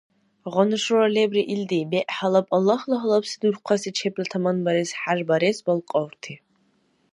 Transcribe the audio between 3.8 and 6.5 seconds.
чебла таманбарес-хӀяж барес балкьаурти.